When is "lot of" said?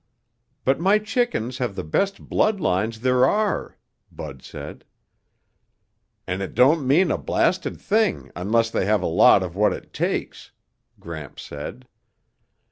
9.05-9.55